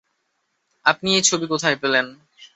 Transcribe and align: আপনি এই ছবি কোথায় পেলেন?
আপনি 0.85 1.09
এই 1.15 1.23
ছবি 1.23 1.45
কোথায় 1.47 1.77
পেলেন? 1.81 2.05